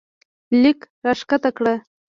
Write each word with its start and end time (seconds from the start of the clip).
لیک 0.61 0.79
راښکته 1.05 1.49
کړه 1.57 1.75